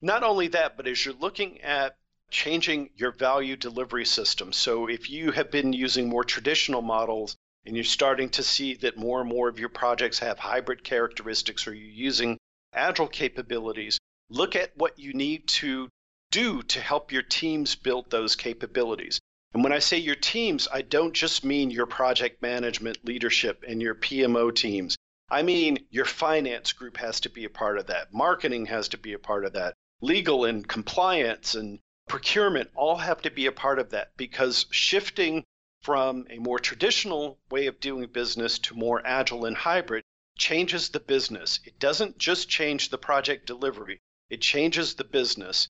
[0.00, 1.96] not only that, but as you're looking at
[2.30, 4.52] changing your value delivery system.
[4.52, 8.96] So if you have been using more traditional models and you're starting to see that
[8.96, 12.38] more and more of your projects have hybrid characteristics or you're using
[12.72, 13.98] agile capabilities,
[14.28, 15.88] look at what you need to
[16.30, 19.20] do to help your teams build those capabilities.
[19.54, 23.82] And when I say your teams, I don't just mean your project management leadership and
[23.82, 24.96] your PMO teams.
[25.30, 28.12] I mean, your finance group has to be a part of that.
[28.12, 29.74] Marketing has to be a part of that.
[30.00, 35.44] Legal and compliance and procurement all have to be a part of that because shifting
[35.82, 40.04] from a more traditional way of doing business to more agile and hybrid
[40.38, 41.60] changes the business.
[41.64, 45.68] It doesn't just change the project delivery, it changes the business.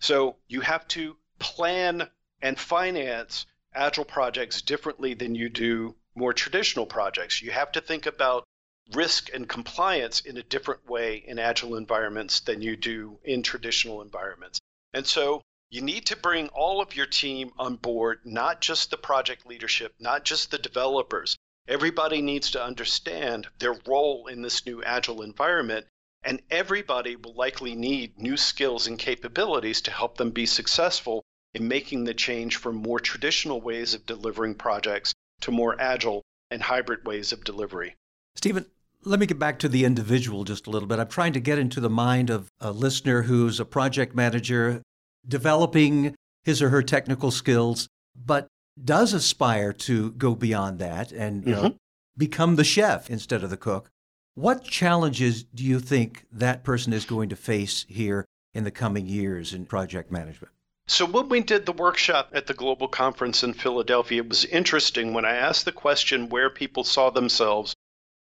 [0.00, 2.10] So you have to plan
[2.40, 7.40] and finance agile projects differently than you do more traditional projects.
[7.40, 8.44] You have to think about
[8.92, 14.02] risk and compliance in a different way in agile environments than you do in traditional
[14.02, 14.60] environments.
[14.92, 15.42] And so
[15.72, 19.94] you need to bring all of your team on board, not just the project leadership,
[19.98, 21.34] not just the developers.
[21.66, 25.86] Everybody needs to understand their role in this new agile environment,
[26.22, 31.66] and everybody will likely need new skills and capabilities to help them be successful in
[31.66, 36.20] making the change from more traditional ways of delivering projects to more agile
[36.50, 37.94] and hybrid ways of delivery.
[38.36, 38.66] Stephen,
[39.04, 40.98] let me get back to the individual just a little bit.
[40.98, 44.82] I'm trying to get into the mind of a listener who's a project manager
[45.26, 46.14] developing
[46.44, 48.48] his or her technical skills, but
[48.82, 51.50] does aspire to go beyond that and mm-hmm.
[51.50, 51.76] know,
[52.16, 53.90] become the chef instead of the cook.
[54.34, 59.06] What challenges do you think that person is going to face here in the coming
[59.06, 60.52] years in project management?
[60.88, 65.14] So, when we did the workshop at the Global Conference in Philadelphia, it was interesting
[65.14, 67.74] when I asked the question where people saw themselves,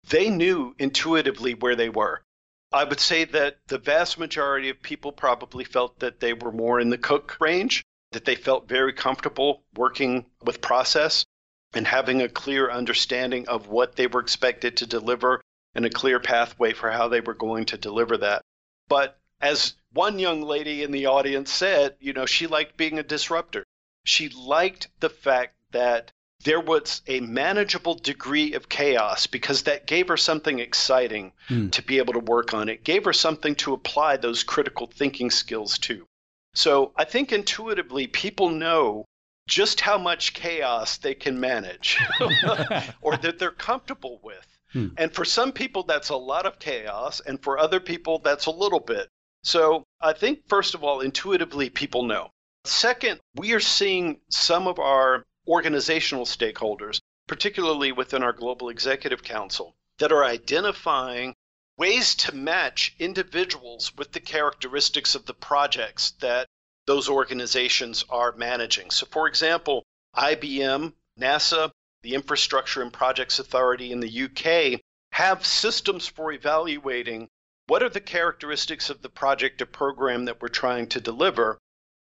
[0.10, 2.24] they knew intuitively where they were.
[2.72, 6.80] I would say that the vast majority of people probably felt that they were more
[6.80, 11.26] in the cook range, that they felt very comfortable working with process
[11.74, 15.42] and having a clear understanding of what they were expected to deliver
[15.76, 18.42] and a clear pathway for how they were going to deliver that.
[18.88, 23.04] But as one young lady in the audience said, you know, she liked being a
[23.04, 23.64] disruptor.
[24.04, 26.12] She liked the fact that
[26.44, 31.72] there was a manageable degree of chaos because that gave her something exciting mm.
[31.72, 32.70] to be able to work on.
[32.70, 36.06] It gave her something to apply those critical thinking skills to.
[36.54, 39.06] So I think intuitively people know
[39.48, 41.98] just how much chaos they can manage
[43.02, 44.46] or that they're comfortable with.
[44.74, 44.88] Hmm.
[44.98, 47.20] And for some people, that's a lot of chaos.
[47.22, 49.08] And for other people, that's a little bit.
[49.44, 52.32] So I think, first of all, intuitively, people know.
[52.66, 59.76] Second, we are seeing some of our organizational stakeholders, particularly within our Global Executive Council,
[60.00, 61.36] that are identifying
[61.78, 66.48] ways to match individuals with the characteristics of the projects that
[66.86, 68.90] those organizations are managing.
[68.90, 69.84] So, for example,
[70.16, 71.72] IBM, NASA,
[72.02, 74.82] the Infrastructure and Projects Authority in the UK
[75.12, 77.28] have systems for evaluating
[77.68, 81.58] what are the characteristics of the project or program that we're trying to deliver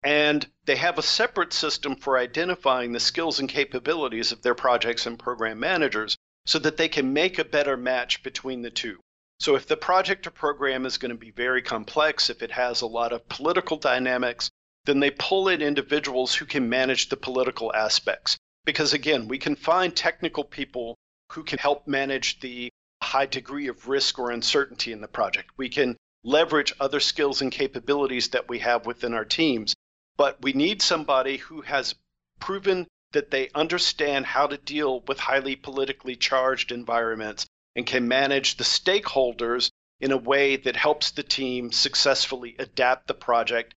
[0.03, 5.05] and they have a separate system for identifying the skills and capabilities of their projects
[5.05, 8.98] and program managers so that they can make a better match between the two.
[9.40, 12.80] So, if the project or program is going to be very complex, if it has
[12.80, 14.51] a lot of political dynamics,
[14.86, 18.38] then they pull in individuals who can manage the political aspects.
[18.64, 20.96] Because again, we can find technical people
[21.32, 22.70] who can help manage the
[23.03, 25.51] high degree of risk or uncertainty in the project.
[25.57, 29.74] We can leverage other skills and capabilities that we have within our teams
[30.21, 31.95] but we need somebody who has
[32.41, 38.59] proven that they understand how to deal with highly politically charged environments and can manage
[38.59, 43.73] the stakeholders in a way that helps the team successfully adapt the project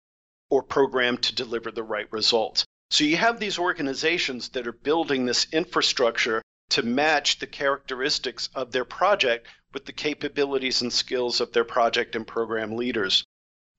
[0.51, 2.65] or program to deliver the right results.
[2.91, 8.73] So you have these organizations that are building this infrastructure to match the characteristics of
[8.73, 13.23] their project with the capabilities and skills of their project and program leaders.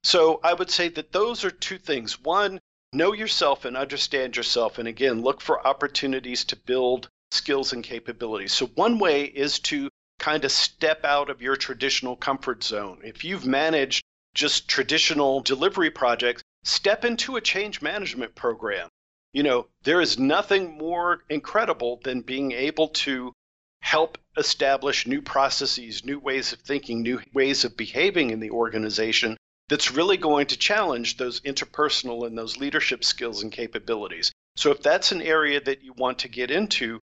[0.03, 2.19] So I would say that those are two things.
[2.19, 2.59] One,
[2.91, 4.77] know yourself and understand yourself.
[4.77, 8.51] And again, look for opportunities to build skills and capabilities.
[8.51, 9.89] So one way is to
[10.19, 13.01] kind of step out of your traditional comfort zone.
[13.03, 18.89] If you've managed just traditional delivery projects, step into a change management program.
[19.31, 23.33] You know, there is nothing more incredible than being able to
[23.81, 29.37] help establish new processes, new ways of thinking, new ways of behaving in the organization
[29.74, 34.32] that's really going to challenge those interpersonal and those leadership skills and capabilities.
[34.55, 36.99] So if that's an area that you want to get into,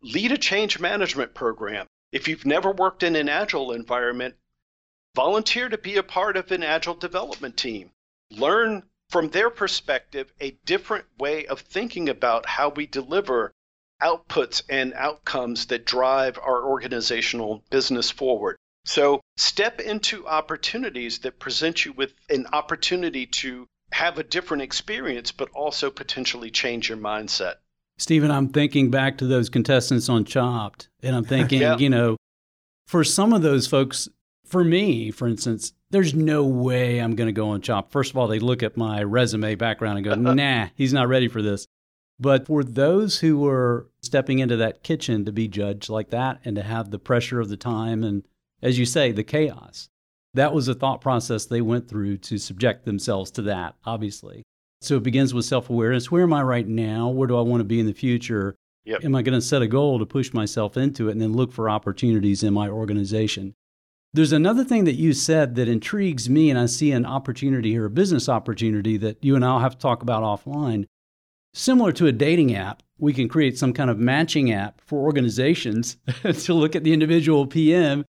[0.00, 1.86] lead a change management program.
[2.12, 4.36] If you've never worked in an agile environment,
[5.14, 7.90] volunteer to be a part of an agile development team.
[8.30, 13.52] Learn from their perspective a different way of thinking about how we deliver
[14.00, 18.56] outputs and outcomes that drive our organizational business forward.
[18.84, 25.32] So step into opportunities that present you with an opportunity to have a different experience,
[25.32, 27.54] but also potentially change your mindset.
[27.96, 31.78] Stephen, I'm thinking back to those contestants on Chopped, and I'm thinking, yeah.
[31.78, 32.16] you know,
[32.86, 34.08] for some of those folks,
[34.44, 37.92] for me, for instance, there's no way I'm going to go on Chopped.
[37.92, 41.28] First of all, they look at my resume background and go, nah, he's not ready
[41.28, 41.66] for this.
[42.20, 46.56] But for those who were stepping into that kitchen to be judged like that and
[46.56, 48.24] to have the pressure of the time and,
[48.64, 49.88] as you say, the chaos,
[50.32, 54.42] that was a thought process they went through to subject themselves to that, obviously.
[54.80, 56.10] So it begins with self awareness.
[56.10, 57.08] Where am I right now?
[57.08, 58.56] Where do I want to be in the future?
[58.86, 59.04] Yep.
[59.04, 61.52] Am I going to set a goal to push myself into it and then look
[61.52, 63.54] for opportunities in my organization?
[64.12, 67.86] There's another thing that you said that intrigues me, and I see an opportunity here,
[67.86, 70.86] a business opportunity that you and I'll have to talk about offline.
[71.52, 75.96] Similar to a dating app, we can create some kind of matching app for organizations
[76.22, 78.04] to look at the individual PM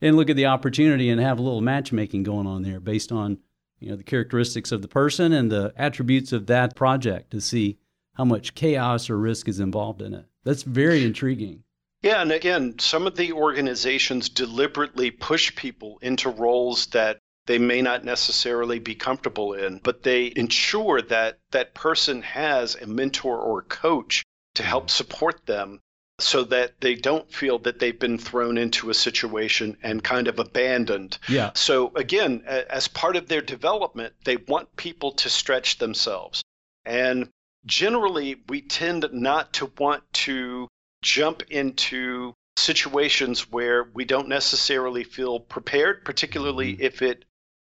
[0.00, 3.38] and look at the opportunity and have a little matchmaking going on there based on
[3.78, 7.78] you know the characteristics of the person and the attributes of that project to see
[8.14, 10.26] how much chaos or risk is involved in it.
[10.44, 11.64] That's very intriguing.
[12.02, 17.82] Yeah, and again, some of the organizations deliberately push people into roles that they may
[17.82, 23.62] not necessarily be comfortable in, but they ensure that that person has a mentor or
[23.62, 24.22] coach
[24.54, 25.80] to help support them
[26.20, 30.38] so that they don't feel that they've been thrown into a situation and kind of
[30.38, 31.18] abandoned.
[31.28, 31.50] Yeah.
[31.54, 36.42] So again, as part of their development, they want people to stretch themselves.
[36.84, 37.28] And
[37.66, 40.68] generally, we tend not to want to
[41.02, 46.82] jump into situations where we don't necessarily feel prepared, particularly mm-hmm.
[46.82, 47.24] if it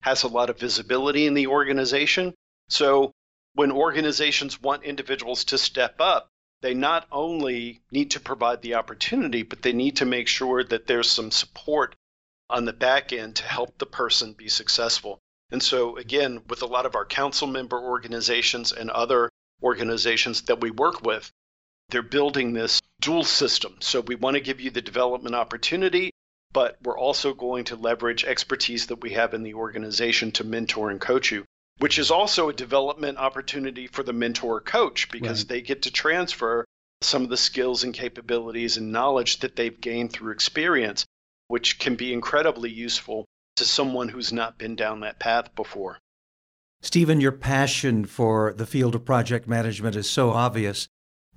[0.01, 2.33] has a lot of visibility in the organization.
[2.69, 3.11] So
[3.53, 6.27] when organizations want individuals to step up,
[6.61, 10.87] they not only need to provide the opportunity, but they need to make sure that
[10.87, 11.95] there's some support
[12.49, 15.19] on the back end to help the person be successful.
[15.49, 19.29] And so, again, with a lot of our council member organizations and other
[19.63, 21.31] organizations that we work with,
[21.89, 23.77] they're building this dual system.
[23.81, 26.11] So we want to give you the development opportunity,
[26.53, 30.89] but we're also going to leverage expertise that we have in the organization to mentor
[30.89, 31.43] and coach you,
[31.79, 35.49] which is also a development opportunity for the mentor coach because right.
[35.49, 36.65] they get to transfer
[37.01, 41.05] some of the skills and capabilities and knowledge that they've gained through experience,
[41.47, 45.97] which can be incredibly useful to someone who's not been down that path before.
[46.81, 50.87] Stephen, your passion for the field of project management is so obvious.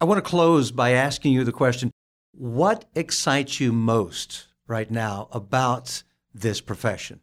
[0.00, 1.90] I want to close by asking you the question
[2.32, 6.02] what excites you most right now about
[6.34, 7.20] this profession?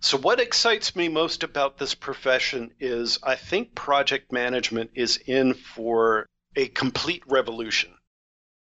[0.00, 5.54] So, what excites me most about this profession is I think project management is in
[5.54, 7.96] for a complete revolution.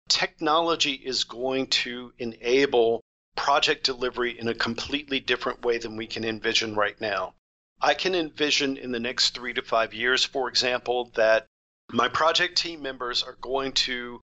[0.09, 3.03] Technology is going to enable
[3.35, 7.35] project delivery in a completely different way than we can envision right now.
[7.81, 11.47] I can envision in the next three to five years, for example, that
[11.91, 14.21] my project team members are going to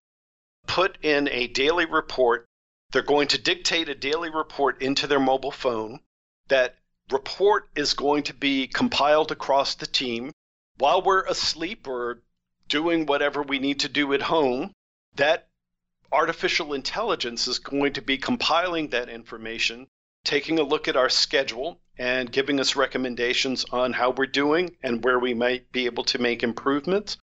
[0.66, 2.46] put in a daily report.
[2.90, 6.00] They're going to dictate a daily report into their mobile phone.
[6.48, 6.76] That
[7.10, 10.32] report is going to be compiled across the team
[10.78, 12.22] while we're asleep or
[12.68, 14.72] doing whatever we need to do at home.
[15.14, 15.48] That
[16.10, 19.86] artificial intelligence is going to be compiling that information,
[20.24, 25.04] taking a look at our schedule, and giving us recommendations on how we're doing and
[25.04, 27.16] where we might be able to make improvements.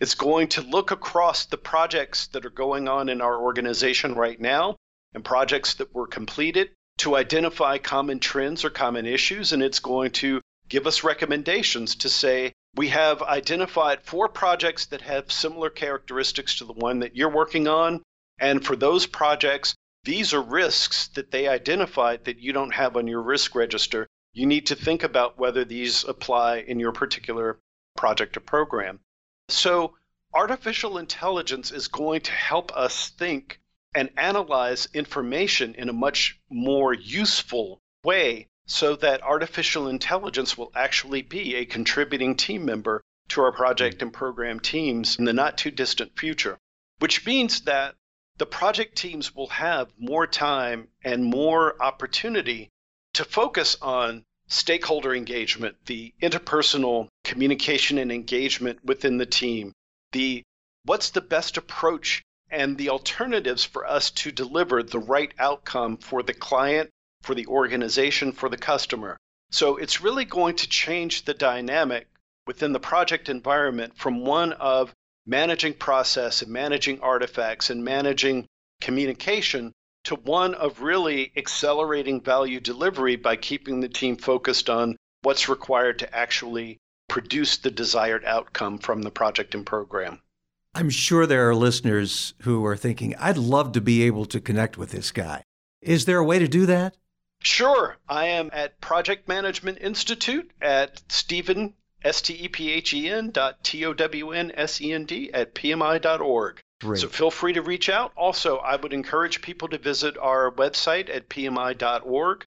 [0.00, 4.40] It's going to look across the projects that are going on in our organization right
[4.40, 4.76] now
[5.12, 9.52] and projects that were completed to identify common trends or common issues.
[9.52, 15.02] And it's going to give us recommendations to say, we have identified four projects that
[15.02, 18.02] have similar characteristics to the one that you're working on.
[18.38, 19.74] And for those projects,
[20.04, 24.06] these are risks that they identified that you don't have on your risk register.
[24.32, 27.58] You need to think about whether these apply in your particular
[27.96, 29.00] project or program.
[29.48, 29.96] So,
[30.34, 33.60] artificial intelligence is going to help us think
[33.94, 41.22] and analyze information in a much more useful way so that artificial intelligence will actually
[41.22, 45.70] be a contributing team member to our project and program teams in the not too
[45.70, 46.58] distant future,
[46.98, 47.94] which means that
[48.36, 52.68] the project teams will have more time and more opportunity
[53.12, 59.72] to focus on stakeholder engagement, the interpersonal communication and engagement within the team,
[60.12, 60.42] the
[60.84, 62.22] what's the best approach
[62.54, 66.88] and the alternatives for us to deliver the right outcome for the client,
[67.22, 69.16] for the organization, for the customer.
[69.50, 72.06] So it's really going to change the dynamic
[72.46, 74.92] within the project environment from one of
[75.26, 78.46] managing process and managing artifacts and managing
[78.80, 79.72] communication
[80.04, 85.98] to one of really accelerating value delivery by keeping the team focused on what's required
[85.98, 86.76] to actually
[87.08, 90.20] produce the desired outcome from the project and program.
[90.76, 94.76] I'm sure there are listeners who are thinking, I'd love to be able to connect
[94.76, 95.44] with this guy.
[95.80, 96.96] Is there a way to do that?
[97.40, 97.96] Sure.
[98.08, 103.30] I am at Project Management Institute at Stephen, S T E P H E N
[103.30, 106.60] dot T O W N S E N D at PMI.org.
[106.80, 107.00] Great.
[107.00, 108.12] So feel free to reach out.
[108.16, 112.44] Also, I would encourage people to visit our website at PMI.org,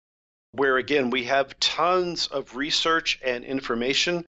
[0.51, 4.25] where again, we have tons of research and information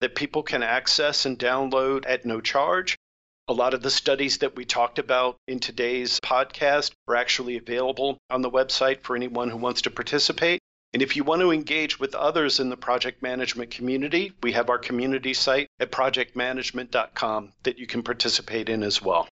[0.00, 2.96] that people can access and download at no charge.
[3.50, 8.16] A lot of the studies that we talked about in today's podcast are actually available
[8.30, 10.60] on the website for anyone who wants to participate.
[10.92, 14.70] And if you want to engage with others in the project management community, we have
[14.70, 19.26] our community site at projectmanagement.com that you can participate in as well.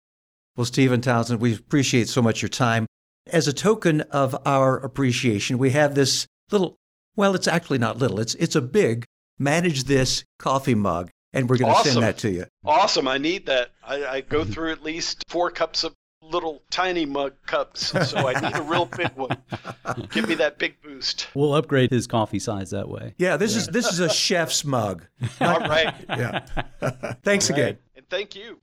[0.57, 2.87] Well, Stephen Townsend, we appreciate so much your time.
[3.29, 6.75] As a token of our appreciation, we have this little,
[7.15, 9.05] well, it's actually not little, it's, it's a big
[9.39, 11.93] Manage This coffee mug and we're going to awesome.
[11.93, 12.47] send that to you.
[12.65, 13.09] Awesome.
[13.09, 13.71] I need that.
[13.83, 18.39] I, I go through at least four cups of little tiny mug cups, so I
[18.41, 19.37] need a real big one.
[20.11, 21.29] Give me that big boost.
[21.35, 23.15] We'll upgrade his coffee size that way.
[23.19, 23.59] Yeah, this yeah.
[23.59, 25.07] is this is a chef's mug.
[25.41, 25.95] All right.
[26.09, 26.45] Yeah.
[27.23, 27.59] Thanks right.
[27.59, 27.79] again.
[27.97, 28.61] And thank you.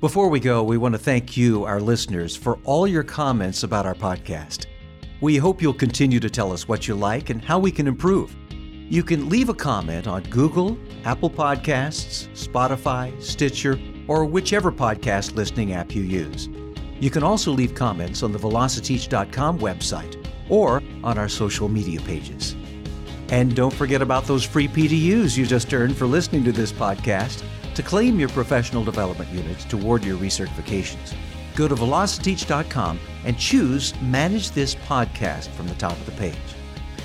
[0.00, 3.84] Before we go, we want to thank you, our listeners, for all your comments about
[3.84, 4.64] our podcast.
[5.20, 8.34] We hope you'll continue to tell us what you like and how we can improve.
[8.90, 13.78] You can leave a comment on Google, Apple Podcasts, Spotify, Stitcher,
[14.08, 16.48] or whichever podcast listening app you use.
[16.98, 20.16] You can also leave comments on the Velociteach.com website
[20.48, 22.56] or on our social media pages.
[23.28, 27.44] And don't forget about those free PDUs you just earned for listening to this podcast
[27.76, 31.14] to claim your professional development units toward your recertifications.
[31.54, 36.34] Go to Velociteach.com and choose Manage This Podcast from the top of the page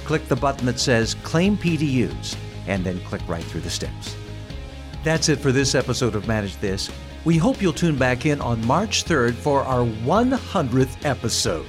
[0.06, 2.38] click the button that says Claim PDUs,
[2.68, 4.16] and then click right through the steps.
[5.04, 6.90] That's it for this episode of Manage This.
[7.26, 11.66] We hope you'll tune back in on March 3rd for our 100th episode.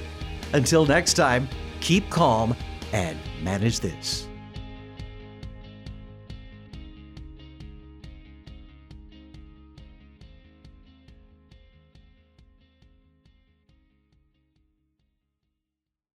[0.53, 1.49] Until next time,
[1.81, 2.55] keep calm
[2.93, 4.26] and manage this.